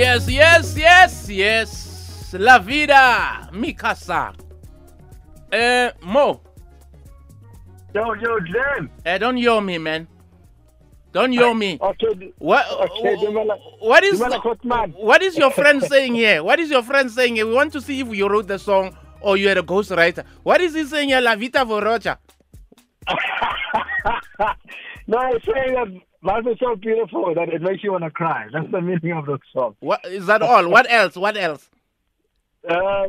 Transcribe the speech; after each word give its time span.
yes, 0.00 0.28
yes, 0.28 0.76
yes, 0.76 1.28
yes. 1.28 2.34
La 2.38 2.58
vida, 2.58 3.48
mi 3.52 3.74
casa. 3.74 4.32
Uh, 5.52 5.90
Mo, 6.00 6.40
Yo, 7.94 8.14
yo, 8.14 8.38
Glenn. 8.40 8.88
uh, 9.04 9.18
don't 9.18 9.36
yell 9.36 9.60
me, 9.60 9.78
man. 9.78 10.06
Don't 11.12 11.32
yell 11.32 11.54
me. 11.54 11.76
Okay, 11.82 12.32
What? 12.38 12.64
Okay, 12.70 13.16
what 13.80 14.04
is 14.04 14.22
what 14.94 15.22
is 15.22 15.36
your 15.36 15.50
friend 15.50 15.82
saying 15.82 16.14
here? 16.14 16.42
What 16.44 16.60
is 16.60 16.70
your 16.70 16.84
friend 16.84 17.10
saying 17.10 17.34
here? 17.34 17.46
We 17.46 17.52
want 17.54 17.72
to 17.72 17.80
see 17.80 17.98
if 18.00 18.14
you 18.14 18.28
wrote 18.28 18.46
the 18.46 18.58
song 18.60 18.96
or 19.20 19.36
you 19.36 19.48
are 19.48 19.58
a 19.58 19.62
ghostwriter. 19.62 20.24
What 20.44 20.60
is 20.60 20.72
he 20.74 20.84
saying 20.84 21.08
here? 21.08 21.20
La 21.20 21.34
Vita 21.34 21.64
Vorocha. 21.64 22.16
no, 25.08 25.18
I'm 25.18 25.40
saying 25.42 25.74
that 25.74 25.88
life 26.22 26.46
is 26.46 26.58
so 26.60 26.76
beautiful 26.76 27.34
that 27.34 27.48
it 27.48 27.62
makes 27.62 27.82
you 27.82 27.92
want 27.92 28.04
to 28.04 28.10
cry. 28.10 28.46
That's 28.52 28.70
the 28.70 28.80
meaning 28.80 29.12
of 29.12 29.26
the 29.26 29.38
song. 29.52 29.76
What 29.80 30.04
is 30.04 30.26
that 30.26 30.42
all? 30.42 30.68
What 30.68 30.90
else? 30.90 31.16
What 31.16 31.36
else? 31.36 31.68
Uh, 32.68 33.06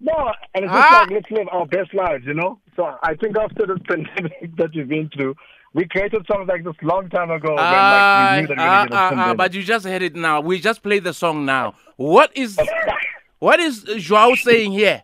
no, 0.00 0.32
and 0.54 0.64
it's 0.64 0.72
just 0.72 0.88
Ah. 0.92 0.98
like 1.02 1.10
let's 1.10 1.30
live 1.30 1.48
our 1.52 1.66
best 1.66 1.92
lives, 1.94 2.24
you 2.26 2.34
know. 2.34 2.58
So 2.76 2.96
I 3.02 3.14
think 3.14 3.36
after 3.38 3.66
this 3.66 3.78
pandemic 3.88 4.56
that 4.56 4.70
we've 4.74 4.88
been 4.88 5.08
through, 5.14 5.36
we 5.72 5.86
created 5.86 6.26
songs 6.26 6.48
like 6.48 6.64
this 6.64 6.74
long 6.82 7.08
time 7.10 7.30
ago. 7.30 7.48
when, 7.50 7.56
like, 7.56 7.66
Ah, 7.66 8.32
we 8.34 8.40
knew 8.42 8.46
that 8.48 8.56
we 8.56 8.62
were 8.64 8.68
ah, 8.68 8.84
gonna 8.84 8.90
get 8.90 9.18
a 9.18 9.20
ah, 9.22 9.30
ah, 9.30 9.34
but 9.34 9.54
you 9.54 9.62
just 9.62 9.86
heard 9.86 10.02
it 10.02 10.16
now. 10.16 10.40
We 10.40 10.58
just 10.60 10.82
played 10.82 11.04
the 11.04 11.14
song 11.14 11.44
now. 11.46 11.74
What 11.96 12.30
is 12.36 12.58
what 13.38 13.60
is 13.60 13.82
Joao 13.98 14.34
saying 14.34 14.72
here? 14.72 15.02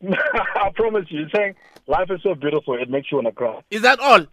I 0.08 0.70
promise 0.74 1.06
you, 1.08 1.22
he's 1.24 1.32
saying 1.34 1.54
life 1.86 2.10
is 2.10 2.20
so 2.22 2.34
beautiful 2.34 2.74
it 2.74 2.88
makes 2.90 3.10
you 3.10 3.16
want 3.18 3.26
to 3.28 3.32
cry. 3.32 3.60
Is 3.70 3.82
that 3.82 3.98
all? 3.98 4.26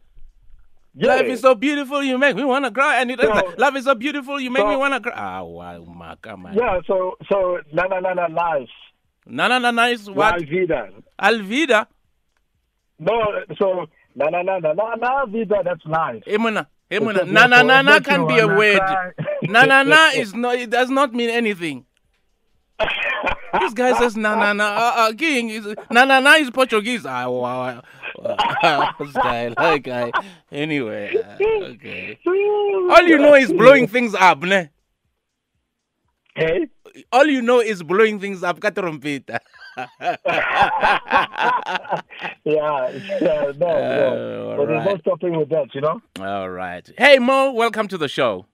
Yeah. 0.98 1.16
Life 1.16 1.26
is 1.28 1.42
so 1.42 1.56
beautiful, 1.56 2.02
you 2.02 2.18
make 2.18 2.36
me 2.38 2.46
wanna 2.46 2.72
cry. 2.72 3.02
And 3.02 3.12
it 3.12 3.20
So- 3.20 3.54
love 3.58 3.76
is 3.76 3.84
so 3.84 3.96
beautiful, 3.96 4.40
you 4.40 4.50
make 4.50 4.64
so- 4.64 4.70
me 4.70 4.78
wanna 4.78 5.02
cry. 5.02 5.14
Ah, 5.16 5.44
wow, 5.44 5.84
my 5.84 6.16
come 6.22 6.46
on. 6.46 6.54
yeah. 6.54 6.80
So 6.88 7.18
so 7.30 7.60
na 7.74 7.84
na 7.88 8.00
na 8.00 8.14
na 8.14 8.28
life. 8.28 8.70
No, 9.26 9.48
no, 9.48 9.60
no, 9.60 9.72
no. 9.72 9.84
It's 9.88 10.08
what? 10.10 10.40
La 10.40 10.46
vida. 10.46 10.90
Alvida. 11.20 11.88
No, 13.00 13.12
so 13.58 13.88
na 14.16 14.30
na 14.30 14.42
na 14.44 14.60
na 14.60 14.74
na 14.74 14.96
na 14.96 15.26
vida. 15.26 15.62
That's 15.64 15.86
life. 15.86 16.24
Emuna. 16.28 16.68
Emuna. 16.90 17.26
Na 17.28 17.46
na 17.48 17.62
na 17.64 17.82
na 17.82 18.00
can 18.00 18.26
be 18.28 18.40
a 18.40 18.48
word. 18.48 18.82
Na 19.44 19.66
na 19.66 19.84
na 19.84 20.12
is 20.16 20.34
no. 20.34 20.52
It 20.52 20.70
does 20.70 20.90
not 20.90 21.14
mean 21.14 21.30
anything. 21.30 21.86
This 23.60 23.74
guy 23.74 23.94
says 23.98 24.16
na 24.16 24.36
na 24.36 24.54
na. 24.54 24.66
Uh, 24.76 24.94
uh, 25.10 25.14
King 25.14 25.50
is 25.50 25.66
na 25.90 26.06
na 26.06 26.20
na 26.20 26.36
is 26.36 26.50
Portuguese. 26.52 27.06
Ah, 27.06 27.28
wow. 27.28 27.42
wow. 27.42 27.82
Guy, 28.24 29.50
that 29.50 29.84
guy. 29.84 30.12
Anyway, 30.52 31.16
uh, 31.18 31.66
okay. 31.74 32.20
All 32.26 33.04
you 33.04 33.18
know 33.18 33.34
is 33.36 33.52
blowing 33.52 33.88
things 33.88 34.16
up, 34.16 34.42
ne? 34.44 34.70
Hey? 36.36 36.68
All 37.12 37.26
you 37.26 37.42
know 37.42 37.60
is 37.60 37.84
blowing 37.84 38.20
things 38.20 38.44
up. 38.44 38.60
Ka 38.60 38.70
trompeta. 38.70 39.40
yeah, 39.78 40.18
yeah, 42.44 42.90
no, 43.22 43.52
no. 43.58 44.52
Uh, 44.52 44.58
but 44.58 44.66
there's 44.68 44.86
no 44.86 44.98
stopping 45.00 45.38
with 45.38 45.50
that, 45.50 45.74
you 45.74 45.82
know. 45.82 46.02
All 46.20 46.50
right. 46.50 46.90
Hey 46.98 47.20
Mo, 47.20 47.52
welcome 47.52 47.88
to 47.90 47.98
the 47.98 48.08
show. 48.08 48.46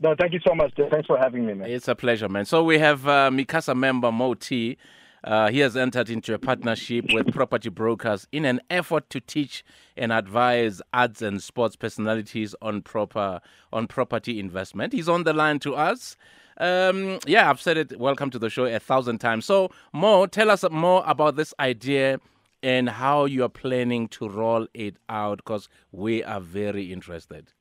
No, 0.00 0.14
thank 0.18 0.32
you 0.32 0.40
so 0.46 0.54
much. 0.54 0.72
Thanks 0.76 1.06
for 1.06 1.16
having 1.16 1.46
me, 1.46 1.54
man. 1.54 1.70
It's 1.70 1.88
a 1.88 1.94
pleasure, 1.94 2.28
man. 2.28 2.44
So 2.44 2.64
we 2.64 2.78
have 2.78 3.06
uh, 3.06 3.30
MiCasa 3.30 3.76
member 3.76 4.10
Mo 4.10 4.34
T. 4.34 4.76
Uh, 5.24 5.50
he 5.50 5.60
has 5.60 5.74
entered 5.74 6.10
into 6.10 6.34
a 6.34 6.38
partnership 6.38 7.06
with 7.12 7.32
property 7.32 7.70
brokers 7.70 8.28
in 8.30 8.44
an 8.44 8.60
effort 8.68 9.08
to 9.08 9.20
teach 9.20 9.64
and 9.96 10.12
advise 10.12 10.82
ads 10.92 11.22
and 11.22 11.42
sports 11.42 11.76
personalities 11.76 12.54
on 12.60 12.82
proper 12.82 13.40
on 13.72 13.86
property 13.86 14.38
investment. 14.38 14.92
He's 14.92 15.08
on 15.08 15.24
the 15.24 15.32
line 15.32 15.58
to 15.60 15.74
us. 15.74 16.16
Um, 16.58 17.18
yeah, 17.26 17.48
I've 17.48 17.60
said 17.60 17.78
it. 17.78 17.98
Welcome 17.98 18.30
to 18.30 18.38
the 18.38 18.50
show 18.50 18.66
a 18.66 18.78
thousand 18.78 19.18
times. 19.18 19.46
So, 19.46 19.70
Mo, 19.94 20.26
tell 20.26 20.50
us 20.50 20.62
more 20.70 21.02
about 21.06 21.36
this 21.36 21.54
idea 21.58 22.20
and 22.62 22.88
how 22.88 23.24
you 23.24 23.44
are 23.44 23.48
planning 23.48 24.08
to 24.08 24.28
roll 24.28 24.66
it 24.74 24.96
out, 25.08 25.38
because 25.38 25.68
we 25.90 26.22
are 26.22 26.40
very 26.40 26.92
interested. 26.92 27.52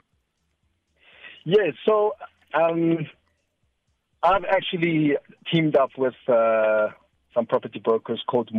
Yes, 1.46 1.74
so 1.86 2.14
um, 2.54 3.08
I've 4.22 4.46
actually 4.46 5.18
teamed 5.52 5.76
up 5.76 5.90
with 5.98 6.14
uh, 6.28 6.90
some 7.34 7.46
property 7.46 7.80
brokers 7.80 8.24
called 8.28 8.50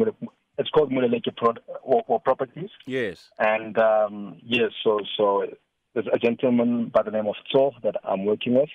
it's 0.58 0.70
called 0.70 0.92
Muleleke 0.92 1.34
Pro- 1.36 1.54
or, 1.82 2.04
or 2.06 2.20
Properties, 2.20 2.70
Yes. 2.86 3.28
and 3.38 3.76
um, 3.78 4.36
yes, 4.42 4.70
so 4.82 5.00
so 5.16 5.46
there's 5.94 6.06
a 6.12 6.18
gentleman 6.18 6.90
by 6.94 7.02
the 7.02 7.10
name 7.10 7.26
of 7.26 7.34
Tso 7.50 7.72
that 7.82 7.96
I'm 8.04 8.24
working 8.24 8.54
with, 8.54 8.68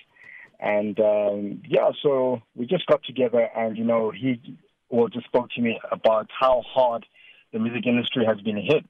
and 0.58 0.98
um, 1.00 1.62
yeah, 1.66 1.90
so 2.02 2.42
we 2.54 2.66
just 2.66 2.86
got 2.86 3.02
together, 3.04 3.48
and 3.56 3.76
you 3.76 3.84
know 3.84 4.10
he 4.10 4.58
well 4.90 5.08
just 5.08 5.26
spoke 5.26 5.50
to 5.56 5.60
me 5.60 5.78
about 5.90 6.28
how 6.38 6.62
hard 6.66 7.06
the 7.52 7.58
music 7.58 7.86
industry 7.86 8.24
has 8.24 8.40
been 8.40 8.56
hit 8.56 8.84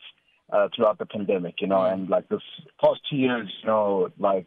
uh, 0.53 0.69
throughout 0.75 0.99
the 0.99 1.07
pandemic, 1.07 1.61
you 1.61 1.67
know, 1.67 1.83
and 1.83 2.09
like 2.09 2.29
this 2.29 2.43
past 2.83 3.01
two 3.09 3.17
years, 3.17 3.49
you 3.63 3.67
know, 3.69 4.11
like 4.19 4.47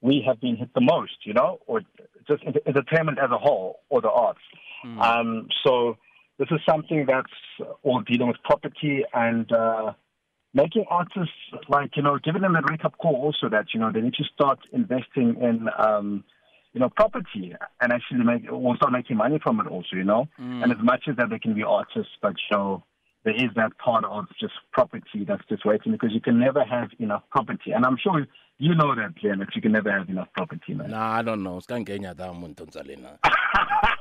we 0.00 0.22
have 0.26 0.40
been 0.40 0.56
hit 0.56 0.72
the 0.74 0.80
most, 0.80 1.16
you 1.24 1.32
know, 1.34 1.58
or 1.66 1.80
just 2.28 2.42
entertainment 2.66 3.18
as 3.18 3.30
a 3.30 3.38
whole, 3.38 3.80
or 3.88 4.00
the 4.00 4.10
arts. 4.10 4.40
Um, 4.84 5.48
so 5.64 5.96
this 6.38 6.48
is 6.50 6.60
something 6.68 7.04
that's 7.06 7.32
all 7.82 8.00
dealing 8.02 8.28
with 8.28 8.36
property 8.44 9.04
and 9.12 9.50
uh, 9.52 9.92
making 10.54 10.84
artists 10.88 11.34
like 11.68 11.96
you 11.96 12.02
know 12.02 12.18
giving 12.22 12.42
them 12.42 12.54
a 12.56 12.60
wake 12.70 12.84
up 12.84 12.96
call 12.98 13.16
also 13.16 13.48
that 13.48 13.66
you 13.74 13.80
know 13.80 13.90
they 13.92 14.00
need 14.00 14.14
to 14.14 14.24
start 14.34 14.58
investing 14.72 15.36
in 15.40 15.68
um, 15.78 16.24
you 16.72 16.80
know 16.80 16.88
property 16.90 17.54
and 17.80 17.92
actually 17.92 18.22
make 18.24 18.50
or 18.50 18.76
start 18.76 18.92
making 18.92 19.16
money 19.16 19.38
from 19.42 19.60
it 19.60 19.66
also 19.66 19.96
you 19.96 20.04
know? 20.04 20.26
And 20.38 20.70
as 20.72 20.78
much 20.82 21.04
as 21.08 21.16
that 21.16 21.30
they 21.30 21.38
can 21.38 21.54
be 21.54 21.62
artists 21.62 22.12
but 22.22 22.34
know 22.52 22.84
there 23.24 23.34
is 23.34 23.50
that 23.56 23.76
part 23.78 24.04
of 24.04 24.26
just 24.40 24.54
property 24.72 25.24
that's 25.26 25.42
just 25.48 25.64
waiting 25.66 25.92
because 25.92 26.12
you 26.12 26.20
can 26.20 26.38
never 26.38 26.64
have 26.64 26.88
enough 27.00 27.24
property. 27.30 27.72
And 27.72 27.84
I'm 27.84 27.96
sure 28.00 28.24
you 28.58 28.74
know 28.74 28.94
that 28.94 29.14
that 29.22 29.54
you 29.56 29.60
can 29.60 29.72
never 29.72 29.90
have 29.90 30.08
enough 30.08 30.28
property 30.34 30.72
man. 30.74 30.90
Nah, 30.90 31.18
I 31.18 31.22
don't 31.22 31.42
know. 31.42 31.58
Skangenya 31.60 32.14
da 32.16 32.32
muntu 32.32 32.64
nzalena. 32.66 33.18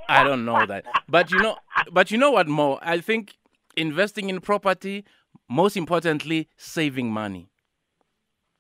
I 0.10 0.24
don't 0.24 0.46
know 0.46 0.66
that. 0.66 0.86
But 1.08 1.32
you 1.32 1.40
know 1.40 1.58
but 1.92 2.12
you 2.12 2.18
know 2.18 2.32
what 2.32 2.48
more? 2.48 2.80
I 2.82 3.00
think 3.02 3.36
investing 3.76 4.30
in 4.30 4.40
property, 4.42 5.06
most 5.50 5.78
importantly, 5.78 6.48
saving 6.58 7.12
money. 7.12 7.50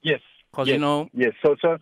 Yes. 0.02 0.22
'Cause, 0.53 0.68
yes. 0.68 0.75
you 0.75 0.80
know- 0.80 1.09
Yes. 1.13 1.34
So, 1.46 1.56
so. 1.62 1.78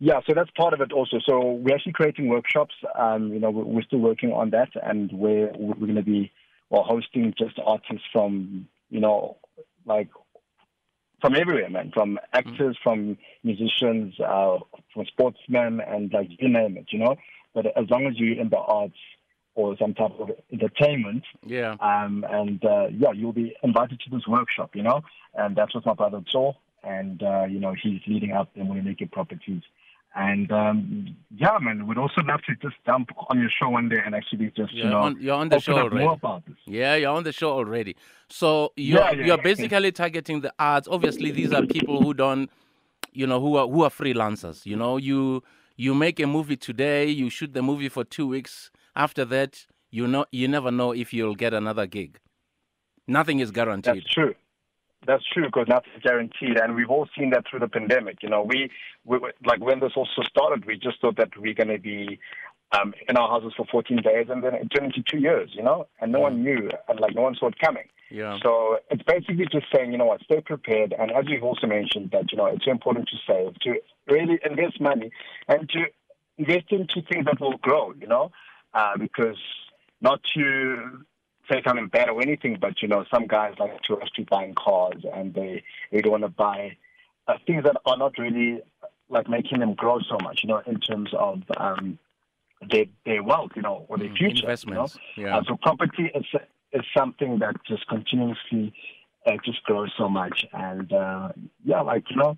Yeah, 0.00 0.20
so 0.26 0.32
that's 0.34 0.50
part 0.56 0.74
of 0.74 0.80
it 0.80 0.92
also. 0.92 1.18
So 1.26 1.40
we're 1.40 1.74
actually 1.74 1.92
creating 1.92 2.28
workshops. 2.28 2.74
Um, 2.96 3.32
you 3.32 3.40
know, 3.40 3.50
we're, 3.50 3.82
still 3.82 3.98
working 3.98 4.32
on 4.32 4.50
that, 4.50 4.68
and 4.80 5.10
we're 5.12 5.50
we're 5.58 5.74
going 5.74 5.96
to 5.96 6.02
be 6.04 6.30
well 6.70 6.84
hosting 6.84 7.34
just 7.36 7.58
artists 7.64 8.06
from 8.12 8.68
you 8.90 9.00
know 9.00 9.38
like 9.86 10.08
from 11.20 11.34
everywhere, 11.34 11.68
man. 11.68 11.90
From 11.92 12.16
actors, 12.32 12.78
from 12.80 13.18
musicians, 13.42 14.14
uh, 14.20 14.58
from 14.94 15.04
sportsmen, 15.06 15.80
and 15.80 16.12
like 16.12 16.28
you 16.38 16.48
name 16.48 16.76
it. 16.76 16.86
You 16.92 17.00
know, 17.00 17.16
but 17.54 17.66
as 17.76 17.88
long 17.90 18.06
as 18.06 18.14
you're 18.18 18.38
in 18.40 18.48
the 18.48 18.58
arts 18.58 18.96
or 19.54 19.76
some 19.78 19.92
type 19.94 20.12
of 20.20 20.30
entertainment, 20.52 21.24
Yeah. 21.44 21.74
um, 21.80 22.24
and 22.30 22.64
uh, 22.64 22.86
yeah, 22.92 23.12
you'll 23.12 23.32
be 23.32 23.54
invited 23.62 23.98
to 24.00 24.10
this 24.10 24.26
workshop, 24.26 24.76
you 24.76 24.82
know, 24.82 25.02
and 25.34 25.56
that's 25.56 25.74
what 25.74 25.84
my 25.86 25.94
brother 25.94 26.20
saw, 26.30 26.52
and 26.84 27.22
uh, 27.22 27.44
you 27.48 27.58
know 27.60 27.74
he's 27.82 28.00
leading 28.06 28.32
up 28.32 28.48
the 28.54 28.60
Moonake 28.60 29.10
Properties, 29.10 29.62
and 30.14 30.50
um, 30.52 31.16
yeah, 31.36 31.58
man, 31.60 31.86
we'd 31.88 31.98
also 31.98 32.20
love 32.22 32.40
to 32.48 32.54
just 32.62 32.76
jump 32.86 33.08
on 33.28 33.38
your 33.40 33.50
show 33.50 33.68
one 33.68 33.88
day 33.88 33.98
and 34.04 34.14
actually 34.14 34.46
just 34.56 34.72
You're 34.72 34.84
you 34.84 34.90
know 34.90 34.98
on- 35.00 35.20
you're 35.20 35.34
on 35.34 35.48
the 35.48 35.58
show 35.60 35.76
already. 35.78 36.04
more 36.04 36.12
about 36.14 36.46
this. 36.46 36.56
Yeah, 36.66 36.94
you're 36.94 37.10
on 37.12 37.24
the 37.24 37.32
show 37.32 37.50
already. 37.50 37.96
So 38.28 38.72
you're 38.76 38.98
Yeah, 39.00 39.10
yeah, 39.12 39.26
you're 39.26 39.38
basically 39.42 39.90
targeting 39.92 40.40
the 40.40 40.52
arts. 40.58 40.86
Obviously, 40.88 41.30
these 41.32 41.52
are 41.52 41.66
people 41.66 42.00
who 42.02 42.14
don't, 42.14 42.48
you 43.12 43.26
know, 43.26 43.40
who 43.40 43.56
are 43.56 43.66
who 43.66 43.82
are 43.82 43.90
freelancers. 43.90 44.64
You 44.66 44.76
know, 44.76 44.96
you 44.98 45.42
you 45.78 45.94
make 45.94 46.18
a 46.18 46.26
movie 46.26 46.56
today, 46.56 47.06
you 47.06 47.30
shoot 47.30 47.54
the 47.54 47.62
movie 47.62 47.88
for 47.88 48.04
two 48.04 48.26
weeks. 48.26 48.70
After 48.96 49.24
that, 49.26 49.64
you 49.90 50.08
know, 50.08 50.26
you 50.32 50.48
never 50.48 50.72
know 50.72 50.92
if 50.92 51.14
you'll 51.14 51.36
get 51.36 51.54
another 51.54 51.86
gig. 51.86 52.18
Nothing 53.06 53.38
is 53.38 53.52
guaranteed. 53.52 54.02
That's 54.02 54.12
true. 54.12 54.34
That's 55.06 55.22
true 55.32 55.46
because 55.46 55.66
nothing's 55.68 56.02
guaranteed, 56.02 56.58
and 56.58 56.74
we've 56.74 56.90
all 56.90 57.08
seen 57.16 57.30
that 57.30 57.44
through 57.48 57.60
the 57.60 57.68
pandemic. 57.68 58.18
You 58.22 58.28
know, 58.28 58.42
we, 58.42 58.68
we 59.04 59.18
like 59.46 59.60
when 59.60 59.78
this 59.78 59.92
also 59.94 60.22
started, 60.28 60.66
we 60.66 60.76
just 60.76 61.00
thought 61.00 61.16
that 61.16 61.30
we're 61.38 61.54
going 61.54 61.68
to 61.68 61.78
be 61.78 62.18
um, 62.72 62.92
in 63.08 63.16
our 63.16 63.28
houses 63.28 63.52
for 63.56 63.66
14 63.70 63.98
days, 64.02 64.26
and 64.28 64.42
then 64.42 64.54
it 64.54 64.68
turned 64.68 64.94
into 64.94 65.02
two 65.08 65.18
years. 65.18 65.50
You 65.52 65.62
know, 65.62 65.86
and 66.00 66.12
no 66.12 66.20
one 66.20 66.42
knew, 66.42 66.70
and 66.88 67.00
like 67.00 67.14
no 67.14 67.22
one 67.22 67.34
saw 67.34 67.48
it 67.48 67.58
coming. 67.58 67.84
Yeah. 68.10 68.38
So 68.42 68.78
it's 68.90 69.02
basically 69.02 69.46
just 69.50 69.66
saying, 69.74 69.92
you 69.92 69.98
know 69.98 70.06
what, 70.06 70.22
stay 70.22 70.40
prepared, 70.40 70.94
and 70.98 71.10
as 71.10 71.24
we've 71.28 71.42
also 71.42 71.66
mentioned, 71.66 72.10
that 72.12 72.32
you 72.32 72.38
know 72.38 72.46
it's 72.46 72.66
important 72.66 73.08
to 73.08 73.16
save, 73.26 73.58
to 73.60 73.80
really 74.10 74.38
invest 74.44 74.80
money, 74.80 75.10
and 75.48 75.68
to 75.70 75.84
invest 76.38 76.70
into 76.70 77.02
things 77.10 77.26
that 77.26 77.40
will 77.40 77.58
grow. 77.58 77.92
You 78.00 78.06
know, 78.06 78.32
uh, 78.74 78.96
because 78.98 79.38
not 80.00 80.20
to 80.34 81.04
say 81.50 81.62
something 81.66 81.88
bad 81.88 82.08
or 82.08 82.20
anything, 82.20 82.58
but 82.60 82.82
you 82.82 82.88
know, 82.88 83.04
some 83.12 83.26
guys 83.26 83.54
like 83.58 83.80
to 83.82 83.94
rush 83.94 84.10
to 84.16 84.24
buying 84.24 84.54
cars 84.54 85.04
and 85.14 85.34
they 85.34 85.62
really 85.90 86.10
want 86.10 86.22
to 86.22 86.28
buy 86.28 86.76
uh, 87.26 87.34
things 87.46 87.64
that 87.64 87.76
are 87.86 87.96
not 87.96 88.18
really 88.18 88.60
like 89.08 89.28
making 89.28 89.60
them 89.60 89.74
grow 89.74 89.98
so 90.00 90.18
much, 90.22 90.40
you 90.42 90.48
know, 90.48 90.62
in 90.66 90.78
terms 90.80 91.10
of 91.18 91.42
um, 91.56 91.98
their 92.70 92.84
their 93.04 93.22
wealth, 93.22 93.52
you 93.56 93.62
know, 93.62 93.86
or 93.88 93.98
their 93.98 94.12
future. 94.14 94.42
Mm, 94.42 94.50
Investments, 94.50 94.98
You 95.16 95.24
know? 95.24 95.28
yeah. 95.30 95.38
Uh, 95.38 95.42
so 95.48 95.56
property 95.60 96.10
is 96.14 96.24
is 96.72 96.82
something 96.96 97.38
that 97.38 97.56
just 97.66 97.86
continuously 97.88 98.72
uh, 99.26 99.32
just 99.44 99.62
grows 99.64 99.92
so 99.96 100.08
much, 100.08 100.44
and 100.52 100.92
uh, 100.92 101.28
yeah, 101.64 101.80
like 101.80 102.04
you 102.10 102.16
know, 102.16 102.36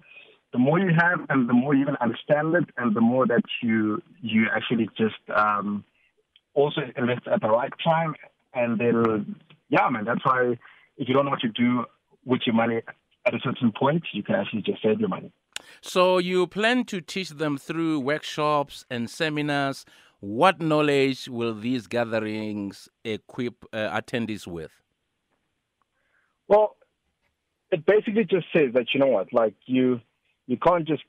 the 0.52 0.58
more 0.58 0.78
you 0.78 0.90
have, 0.96 1.20
and 1.28 1.49
the 1.49 1.52
more 1.52 1.75
you 1.75 1.82
even 1.82 1.96
understand 2.00 2.55
it, 2.55 2.64
and 2.76 2.94
the 2.94 3.00
more 3.00 3.26
that 3.26 3.43
you 3.62 4.02
you 4.20 4.46
actually 4.55 4.88
just 4.96 5.17
um, 5.34 5.84
also 6.55 6.82
invest 6.96 7.26
at 7.32 7.40
the 7.40 7.49
right 7.49 7.72
time, 7.82 8.14
and 8.55 8.78
then 8.78 9.37
yeah, 9.69 9.88
man, 9.88 10.05
that's 10.05 10.25
why 10.25 10.58
if 10.96 11.08
you 11.08 11.14
don't 11.14 11.25
know 11.25 11.31
what 11.31 11.40
to 11.40 11.49
do 11.49 11.84
with 12.25 12.43
your 12.44 12.55
money 12.55 12.82
at 13.26 13.34
a 13.34 13.38
certain 13.43 13.72
point, 13.72 14.02
you 14.12 14.22
can 14.22 14.34
actually 14.34 14.62
just 14.62 14.82
save 14.82 15.00
your 15.00 15.08
money. 15.08 15.32
So 15.81 16.19
you 16.19 16.46
plan 16.46 16.84
to 16.87 17.00
teach 17.00 17.31
them 17.31 17.56
through 17.58 18.00
workshops 18.00 18.84
and 18.90 19.08
seminars. 19.08 19.84
What 20.20 20.61
knowledge 20.61 21.28
will 21.28 21.55
these 21.55 21.87
gatherings 21.87 22.88
equip 23.05 23.64
uh, 23.72 23.88
attendees 23.99 24.46
with? 24.46 24.70
Well, 26.46 26.76
it 27.70 27.87
basically 27.87 28.25
just 28.25 28.46
says 28.52 28.75
that 28.75 28.87
you 28.93 29.00
know 29.00 29.06
what, 29.06 29.32
like 29.32 29.55
you, 29.64 30.00
you 30.46 30.58
can't 30.58 30.87
just 30.87 31.02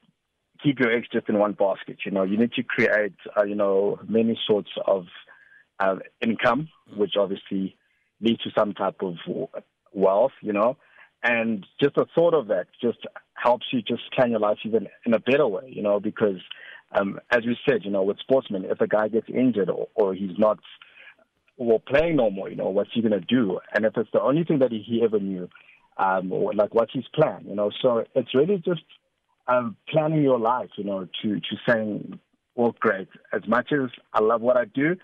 keep 0.64 0.80
your 0.80 0.92
eggs 0.92 1.08
just 1.12 1.28
in 1.28 1.40
one 1.40 1.54
basket. 1.54 1.98
You 2.06 2.12
know, 2.12 2.24
you 2.24 2.38
need 2.38 2.54
to 2.54 2.64
create, 2.64 3.16
uh, 3.38 3.44
you 3.44 3.56
know, 3.56 4.00
many 4.08 4.40
sorts 4.48 4.70
of 4.86 5.06
uh, 5.80 5.96
income, 6.22 6.70
which 6.96 7.14
obviously 7.20 7.76
leads 8.22 8.42
to 8.44 8.52
some 8.58 8.74
type 8.74 9.02
of 9.02 9.16
wealth. 9.94 10.34
You 10.42 10.54
know, 10.54 10.78
and 11.24 11.66
just 11.82 11.96
the 11.96 12.06
thought 12.16 12.34
of 12.34 12.48
that 12.48 12.68
just 12.82 13.00
helps 13.34 13.66
you 13.74 13.82
just 13.82 14.04
plan 14.14 14.32
your 14.32 14.40
life 14.40 14.60
even 14.64 14.88
in 15.06 15.14
a 15.14 15.20
better 15.20 15.48
way. 15.48 15.70
You 15.74 15.82
know, 15.82 16.00
because 16.00 16.40
um, 16.94 17.20
as 17.32 17.46
we 17.46 17.58
said, 17.68 17.84
you 17.84 17.92
know, 17.92 18.04
with 18.04 18.20
sportsmen, 18.20 18.66
if 18.66 18.82
a 18.82 18.88
guy 18.88 19.08
gets 19.08 19.28
injured 19.30 19.70
or, 19.70 19.88
or 19.96 20.14
he's 20.14 20.38
not 20.38 20.60
well 21.58 21.80
playing 21.80 22.18
no 22.18 22.30
more, 22.30 22.50
you 22.50 22.56
know, 22.56 22.70
what's 22.70 22.90
he 22.94 23.02
gonna 23.02 23.22
do? 23.22 23.60
And 23.74 23.86
if 23.86 23.96
it's 23.98 24.10
the 24.12 24.22
only 24.22 24.44
thing 24.44 24.60
that 24.60 24.72
he 24.72 25.02
ever 25.04 25.20
knew, 25.20 25.50
um, 25.98 26.32
or 26.32 26.54
like 26.54 26.74
what's 26.74 26.94
his 26.94 27.08
plan, 27.14 27.46
you 27.48 27.56
know? 27.56 27.72
So 27.82 28.04
it's 28.16 28.34
really 28.34 28.58
just 28.58 28.84
um, 29.48 29.76
planning 29.90 30.22
your 30.24 30.40
life, 30.40 30.70
you 30.76 30.84
know, 30.84 31.08
to 31.22 31.36
to 31.40 31.58
saying, 31.68 32.20
well, 32.56 32.76
great. 32.80 33.08
As 33.34 33.48
much 33.48 33.72
as 33.72 33.90
I 34.14 34.20
love 34.20 34.42
what 34.42 34.58
I 34.58 34.66
do, 34.66 34.96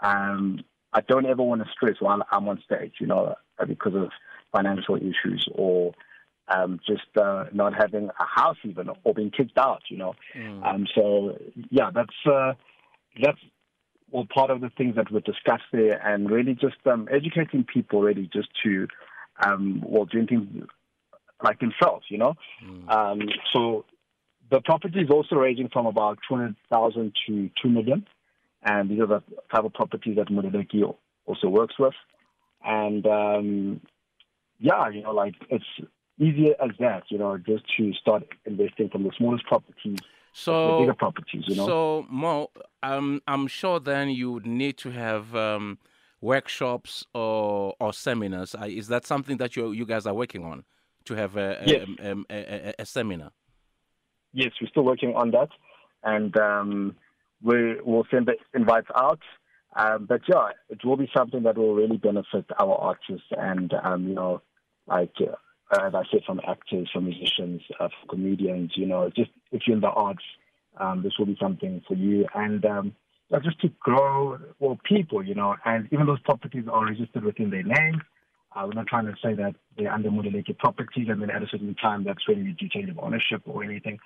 um, 0.00 0.62
I 0.92 1.00
don't 1.00 1.26
ever 1.26 1.42
want 1.42 1.64
to 1.64 1.70
stress 1.72 1.96
while 2.00 2.22
I'm 2.30 2.48
on 2.48 2.62
stage, 2.64 2.94
you 3.00 3.06
know, 3.06 3.34
because 3.66 3.94
of 3.94 4.10
financial 4.52 4.96
issues 4.96 5.48
or 5.52 5.94
um, 6.48 6.80
just 6.86 7.16
uh, 7.20 7.44
not 7.52 7.74
having 7.74 8.08
a 8.08 8.40
house 8.40 8.56
even 8.64 8.88
or 9.04 9.14
being 9.14 9.30
kicked 9.30 9.58
out, 9.58 9.82
you 9.88 9.96
know. 9.96 10.14
Mm. 10.36 10.66
Um, 10.66 10.86
so 10.94 11.38
yeah, 11.70 11.90
that's 11.94 12.26
uh, 12.26 12.52
that's 13.22 13.38
well 14.10 14.26
part 14.32 14.50
of 14.50 14.60
the 14.60 14.70
things 14.76 14.96
that 14.96 15.10
were 15.10 15.20
discussed 15.20 15.64
there, 15.72 16.00
and 16.04 16.30
really 16.30 16.54
just 16.54 16.76
um, 16.86 17.08
educating 17.10 17.64
people 17.64 18.02
really 18.02 18.28
just 18.32 18.48
to 18.64 18.88
um, 19.44 19.82
well 19.86 20.04
doing 20.04 20.26
things 20.26 20.66
like 21.42 21.58
themselves, 21.60 22.06
you 22.08 22.18
know. 22.18 22.34
Um, 22.88 23.20
so 23.52 23.84
the 24.50 24.60
property 24.60 25.00
is 25.00 25.10
also 25.10 25.36
ranging 25.36 25.68
from 25.72 25.86
about 25.86 26.18
two 26.28 26.36
hundred 26.36 26.56
thousand 26.70 27.12
to 27.26 27.50
two 27.60 27.68
million, 27.68 28.06
and 28.62 28.90
these 28.90 29.00
are 29.00 29.06
the 29.06 29.22
type 29.54 29.64
of 29.64 29.72
properties 29.72 30.16
that 30.16 30.28
Modeleki 30.28 30.94
also 31.26 31.48
works 31.48 31.74
with, 31.78 31.94
and 32.64 33.06
um, 33.06 33.80
yeah, 34.58 34.88
you 34.90 35.02
know, 35.02 35.12
like 35.12 35.34
it's 35.48 35.64
easier 36.18 36.54
as 36.62 36.70
that, 36.78 37.04
you 37.08 37.18
know, 37.18 37.36
just 37.38 37.64
to 37.76 37.92
start 37.94 38.22
investing 38.44 38.88
from 38.90 39.04
the 39.04 39.10
smallest 39.16 39.44
properties 39.46 39.98
So, 40.32 40.76
bigger 40.78 40.94
properties, 40.94 41.44
you 41.46 41.54
know. 41.56 41.66
so 41.66 42.06
Mo, 42.08 42.50
um, 42.82 43.20
I'm 43.26 43.46
sure 43.46 43.78
then 43.80 44.10
you 44.10 44.32
would 44.32 44.46
need 44.46 44.76
to 44.78 44.90
have 44.90 45.34
um, 45.34 45.78
workshops 46.20 47.04
or 47.14 47.74
or 47.80 47.92
seminars. 47.92 48.54
Is 48.66 48.88
that 48.88 49.06
something 49.06 49.36
that 49.38 49.56
you 49.56 49.72
you 49.72 49.84
guys 49.86 50.06
are 50.06 50.14
working 50.14 50.44
on 50.44 50.64
to 51.04 51.14
have 51.14 51.36
a 51.36 51.58
a, 51.60 51.66
Yes. 51.66 51.86
um, 52.10 52.26
a, 52.30 52.36
a, 52.36 52.68
a- 52.68 52.74
a 52.78 52.86
seminar? 52.86 53.32
yes, 54.32 54.52
we're 54.60 54.68
still 54.68 54.84
working 54.84 55.14
on 55.14 55.30
that, 55.32 55.48
and 56.02 56.36
um, 56.36 56.96
we 57.42 57.80
will 57.82 58.06
send 58.10 58.26
the 58.26 58.34
invites 58.54 58.88
out. 58.96 59.20
Um, 59.76 60.06
but 60.06 60.20
yeah, 60.28 60.48
it 60.68 60.84
will 60.84 60.96
be 60.96 61.10
something 61.16 61.42
that 61.44 61.56
will 61.56 61.74
really 61.74 61.96
benefit 61.96 62.44
our 62.58 62.74
artists 62.74 63.26
and 63.30 63.72
um, 63.82 64.08
you 64.08 64.14
know, 64.14 64.42
like 64.86 65.12
uh, 65.20 65.34
as 65.72 65.94
I 65.94 66.02
said, 66.10 66.22
from 66.24 66.40
actors, 66.46 66.90
from 66.92 67.04
musicians, 67.06 67.62
uh, 67.80 67.88
from 67.88 68.08
comedians. 68.08 68.72
You 68.74 68.86
know, 68.86 69.10
just 69.14 69.30
if 69.50 69.62
you're 69.66 69.76
in 69.76 69.80
the 69.80 69.88
arts, 69.88 70.24
um, 70.78 71.02
this 71.02 71.12
will 71.18 71.26
be 71.26 71.36
something 71.40 71.82
for 71.86 71.94
you, 71.94 72.26
and 72.34 72.64
um, 72.64 72.96
just 73.42 73.60
to 73.60 73.68
grow 73.80 74.38
well 74.58 74.78
people. 74.84 75.24
You 75.24 75.34
know, 75.34 75.56
and 75.64 75.88
even 75.92 76.06
those 76.06 76.20
properties 76.20 76.64
are 76.70 76.86
registered 76.86 77.24
within 77.24 77.50
their 77.50 77.62
names. 77.64 78.02
Uh, 78.54 78.64
we're 78.66 78.74
not 78.74 78.86
trying 78.86 79.06
to 79.06 79.14
say 79.22 79.34
that 79.34 79.54
they're 79.76 79.92
under 79.92 80.10
Modeleke 80.10 80.58
properties 80.58 81.08
and 81.08 81.22
then 81.22 81.30
at 81.30 81.42
a 81.42 81.46
certain 81.48 81.74
time 81.74 82.04
that's 82.04 82.26
when 82.28 82.44
you 82.44 82.52
do 82.52 82.68
change 82.68 82.90
of 82.90 82.98
ownership 82.98 83.42
or 83.46 83.64
anything. 83.64 83.98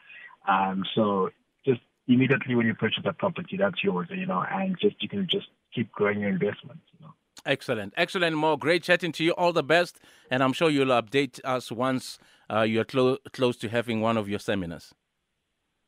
Um, 0.46 0.84
so 0.94 1.30
just 1.64 1.80
immediately 2.06 2.54
when 2.54 2.66
you 2.66 2.74
purchase 2.74 3.02
that 3.04 3.18
property, 3.18 3.56
that's 3.56 3.82
yours, 3.82 4.08
you 4.10 4.26
know, 4.26 4.44
and 4.48 4.76
just 4.80 5.02
you 5.02 5.08
can 5.08 5.26
just 5.28 5.48
keep 5.74 5.90
growing 5.92 6.20
your 6.20 6.30
investments, 6.30 6.82
you 6.92 7.06
know. 7.06 7.12
Excellent, 7.46 7.94
excellent, 7.96 8.36
Mo. 8.36 8.56
Great 8.56 8.82
chatting 8.82 9.12
to 9.12 9.24
you. 9.24 9.30
All 9.32 9.52
the 9.52 9.62
best, 9.62 10.00
and 10.30 10.42
I'm 10.42 10.52
sure 10.52 10.68
you'll 10.68 10.88
update 10.88 11.40
us 11.44 11.70
once 11.70 12.18
uh, 12.52 12.62
you're 12.62 12.84
clo- 12.84 13.18
close 13.32 13.56
to 13.58 13.68
having 13.68 14.00
one 14.00 14.16
of 14.16 14.28
your 14.28 14.40
seminars. 14.40 14.92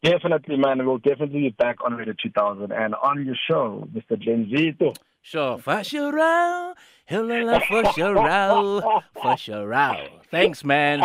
Definitely, 0.03 0.57
man. 0.57 0.87
We'll 0.87 0.99
definitely 0.99 1.41
be 1.41 1.55
back 1.59 1.79
on 1.85 1.95
Radio 1.95 2.15
2000 2.23 2.71
and 2.71 2.95
on 2.95 3.27
your 3.27 3.35
show, 3.49 3.89
Mr. 3.93 4.13
Glenzito. 4.23 4.95
Sure, 5.21 5.59
for 5.59 5.83
sure, 5.83 6.75
hello, 7.07 7.61
for 7.69 7.93
sure, 7.93 9.01
for 9.21 9.37
sure. 9.37 9.97
Thanks, 10.31 10.65
man. 10.65 11.01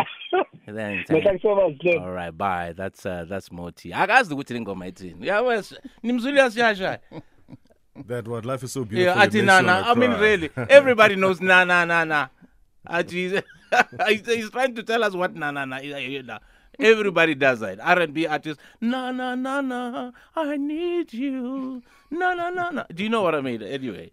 Thanks. 0.66 1.10
No, 1.10 1.20
thanks 1.22 1.42
so 1.42 1.54
much, 1.56 1.78
Glenn. 1.80 1.98
All 1.98 2.12
right, 2.12 2.30
bye. 2.30 2.72
That's 2.74 3.04
uh, 3.04 3.26
that's 3.28 3.50
Mo 3.52 3.70
T. 3.70 3.90
akazi 3.90 4.32
ukuthi 4.34 4.54
lengoma 4.54 4.86
ithini 4.86 5.26
yeah 5.26 5.40
wes 5.40 5.74
nimzwile 6.02 6.50
siyasha 6.50 6.98
That 8.06 8.28
what 8.28 8.44
life 8.44 8.62
is 8.62 8.72
so 8.72 8.84
beautiful. 8.84 9.14
yeah 9.16 9.26
makes 9.26 9.34
na 9.34 9.60
na 9.60 9.90
i 9.90 9.94
mean 9.94 10.10
really 10.12 10.50
everybody 10.68 11.16
knows 11.16 11.40
na 11.40 11.64
na 11.64 11.84
na 11.84 12.04
na 12.04 12.28
he's, 13.08 13.40
he's 14.26 14.50
trying 14.50 14.74
to 14.74 14.82
tell 14.82 15.02
us 15.02 15.14
what 15.14 15.34
na 15.34 15.50
na 15.50 15.64
na. 15.64 16.38
everybody 16.78 17.34
does 17.34 17.60
that 17.60 17.78
r&b 17.80 18.26
artists 18.26 18.62
na 18.80 19.10
na 19.10 19.34
na 19.34 19.60
na 19.62 20.10
i 20.36 20.56
need 20.56 21.12
you 21.14 21.82
na 22.10 22.34
na 22.34 22.50
na 22.50 22.70
na 22.70 22.84
do 22.94 23.02
you 23.02 23.08
know 23.08 23.22
what 23.22 23.34
i 23.34 23.40
mean 23.40 23.62
anyway 23.62 24.10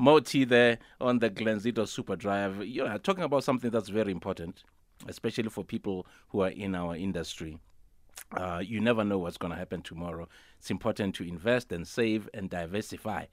Mo 0.00 0.20
T 0.20 0.44
there 0.44 0.78
on 1.00 1.18
the 1.18 1.28
Glenzito 1.28 1.86
Super 1.86 2.14
Drive. 2.14 2.64
You 2.64 2.84
know, 2.84 2.98
talking 2.98 3.24
about 3.24 3.42
something 3.42 3.70
that's 3.70 3.88
very 3.88 4.12
important, 4.12 4.62
especially 5.08 5.48
for 5.48 5.64
people 5.64 6.06
who 6.28 6.40
are 6.42 6.50
in 6.50 6.76
our 6.76 6.94
industry. 6.94 7.58
Uh, 8.36 8.62
you 8.64 8.80
never 8.80 9.04
know 9.04 9.18
what's 9.18 9.38
going 9.38 9.52
to 9.52 9.58
happen 9.58 9.80
tomorrow. 9.82 10.28
It's 10.58 10.70
important 10.70 11.14
to 11.16 11.24
invest 11.24 11.72
and 11.72 11.86
save 11.86 12.28
and 12.34 12.50
diversify. 12.50 13.24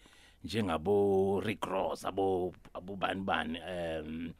Njengabo 0.46 1.44
Rick 1.44 1.66
Ross, 1.66 2.04
abo 2.04 2.54
abo 2.74 2.98
bani, 2.98 3.60
um, 3.62 4.34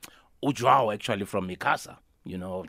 Ujwao 0.44 0.94
actually 0.94 1.26
from 1.26 1.48
MiCasa. 1.48 1.98
You 2.24 2.38
know, 2.38 2.66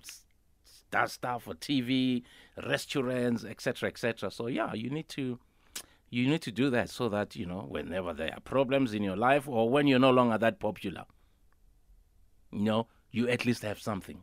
does 0.91 1.13
stuff 1.13 1.45
for 1.45 1.55
TV, 1.55 2.23
restaurants, 2.67 3.45
etc., 3.45 3.89
etc. 3.89 4.31
So 4.31 4.47
yeah, 4.47 4.73
you 4.75 4.91
need 4.91 5.09
to 5.11 5.39
you 6.11 6.29
need 6.29 6.43
to 6.43 6.53
do 6.53 6.71
that 6.71 6.89
so 6.89 7.09
that 7.09 7.37
you 7.37 7.47
know 7.47 7.67
whenever 7.69 8.13
there 8.13 8.33
are 8.33 8.41
problems 8.41 8.95
in 8.95 9.03
your 9.03 9.17
life 9.17 9.47
or 9.49 9.69
when 9.69 9.87
you're 9.87 9.99
no 9.99 10.11
longer 10.11 10.39
that 10.39 10.59
popular, 10.59 11.05
you 12.53 12.61
know, 12.61 12.87
you 13.11 13.29
at 13.29 13.45
least 13.45 13.63
have 13.63 13.81
something 13.81 14.23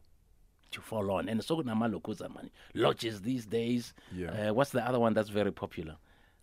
to 0.73 0.81
fall 0.81 1.11
on. 1.11 1.29
And 1.29 1.43
so 1.43 1.61
namalokuza 1.61 2.29
money 2.33 2.51
lodges 2.73 3.21
these 3.21 3.45
days. 3.45 3.93
Yeah. 4.15 4.49
Uh, 4.49 4.53
what's 4.53 4.71
the 4.71 4.85
other 4.87 4.99
one 4.99 5.13
that's 5.13 5.29
very 5.29 5.51
popular? 5.51 5.95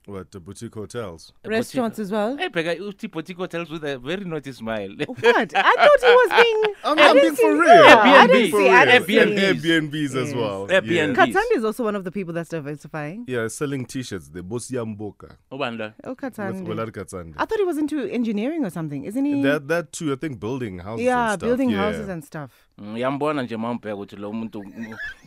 What 0.06 0.30
the 0.32 0.40
boutique 0.40 0.74
hotels? 0.74 1.32
Restaurants 1.44 1.98
boutique- 1.98 2.06
as 2.06 2.12
well. 2.12 2.36
Hey, 2.36 2.48
Pega, 2.48 2.78
uthi 2.80 3.10
boutique 3.10 3.36
hotels 3.36 3.70
with 3.70 3.84
a 3.84 3.98
very 3.98 4.24
naughty 4.24 4.50
smile. 4.52 4.88
What? 5.06 5.24
I 5.26 5.44
thought 5.44 6.00
he 6.00 6.14
was 6.20 6.42
being. 6.42 6.74
I'm, 6.84 6.98
I 6.98 7.02
I'm 7.08 7.16
being 7.20 7.36
for 7.36 7.52
real. 7.52 7.66
Yeah, 7.84 8.00
I 8.02 8.26
Airbnb. 8.26 8.32
didn't 8.32 8.52
see. 8.60 8.68
I 8.70 8.84
didn't 8.86 9.06
Airbnb. 9.08 9.90
Airbnbs 9.92 10.16
as 10.16 10.34
well. 10.34 10.66
Airbnb. 10.68 10.90
Yeah. 10.90 11.06
Katandi 11.08 11.56
is 11.56 11.64
also 11.64 11.84
one 11.84 11.94
of 11.96 12.04
the 12.04 12.10
people 12.10 12.32
that's 12.32 12.48
diversifying. 12.48 13.24
yeah, 13.28 13.46
selling 13.48 13.84
t-shirts. 13.84 14.28
The 14.30 14.42
Boss 14.42 14.70
Yamboka. 14.70 15.36
Ubanda. 15.52 15.92
Oh, 16.02 16.10
With 16.10 16.18
Katandi. 16.18 16.66
Bolar 16.66 16.90
Katsandi. 16.90 17.34
I 17.36 17.44
thought 17.44 17.58
he 17.58 17.64
was 17.64 17.76
into 17.78 18.06
engineering 18.10 18.64
or 18.64 18.70
something, 18.70 19.04
isn't 19.04 19.24
he? 19.24 19.42
That 19.42 19.68
that 19.68 19.92
too. 19.92 20.12
I 20.12 20.16
think 20.16 20.40
building 20.40 20.78
houses. 20.78 21.04
yeah, 21.04 21.32
and 21.32 21.40
stuff. 21.40 21.46
building 21.48 21.70
yeah. 21.70 21.76
houses 21.76 22.08
and 22.08 22.24
stuff. 22.24 22.50
Mm, 22.78 22.96
yambona 22.98 23.42
nje 23.42 23.56
mawumbheka 23.56 23.94
ukuthi 23.96 24.16
lo 24.16 24.32
muntu 24.32 24.64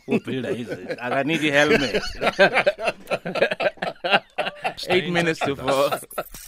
ubuilda 0.08 0.51
izinto 0.51 0.94
akanidi 1.01 1.51
helmet 1.51 2.01
8 4.88 5.12
minutes 5.12 5.39
to 5.39 5.56
4 5.56 6.00